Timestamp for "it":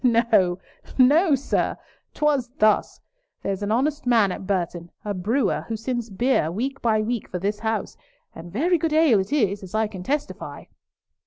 9.19-9.31